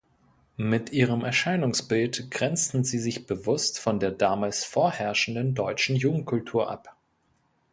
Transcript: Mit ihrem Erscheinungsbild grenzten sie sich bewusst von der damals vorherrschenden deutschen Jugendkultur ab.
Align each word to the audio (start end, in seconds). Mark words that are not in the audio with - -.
Mit 0.57 0.91
ihrem 0.93 1.23
Erscheinungsbild 1.23 2.31
grenzten 2.31 2.83
sie 2.83 2.97
sich 2.97 3.27
bewusst 3.27 3.77
von 3.77 3.99
der 3.99 4.09
damals 4.09 4.63
vorherrschenden 4.63 5.53
deutschen 5.53 5.95
Jugendkultur 5.95 6.71
ab. 6.71 6.95